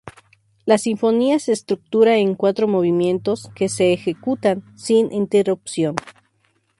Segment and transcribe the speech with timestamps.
[0.65, 5.95] La sinfonía se estructura en cuatro movimientos, que se ejecutan sin interrupción.